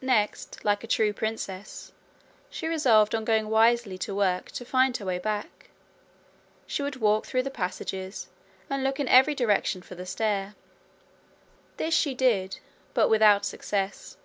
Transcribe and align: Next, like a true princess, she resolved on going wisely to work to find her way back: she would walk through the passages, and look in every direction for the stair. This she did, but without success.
Next, 0.00 0.58
like 0.64 0.82
a 0.82 0.88
true 0.88 1.12
princess, 1.12 1.92
she 2.50 2.66
resolved 2.66 3.14
on 3.14 3.24
going 3.24 3.48
wisely 3.48 3.96
to 3.98 4.12
work 4.12 4.50
to 4.50 4.64
find 4.64 4.96
her 4.96 5.04
way 5.04 5.20
back: 5.20 5.70
she 6.66 6.82
would 6.82 6.96
walk 6.96 7.26
through 7.26 7.44
the 7.44 7.48
passages, 7.48 8.26
and 8.68 8.82
look 8.82 8.98
in 8.98 9.06
every 9.06 9.36
direction 9.36 9.80
for 9.80 9.94
the 9.94 10.04
stair. 10.04 10.56
This 11.76 11.94
she 11.94 12.12
did, 12.12 12.58
but 12.92 13.08
without 13.08 13.44
success. 13.46 14.16